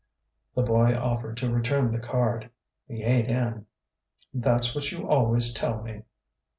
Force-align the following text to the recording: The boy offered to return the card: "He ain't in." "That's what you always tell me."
The 0.55 0.63
boy 0.63 0.95
offered 0.97 1.37
to 1.37 1.53
return 1.53 1.91
the 1.91 1.99
card: 1.99 2.49
"He 2.87 3.03
ain't 3.03 3.29
in." 3.29 3.67
"That's 4.33 4.73
what 4.73 4.91
you 4.91 5.07
always 5.07 5.53
tell 5.53 5.83
me." 5.83 6.01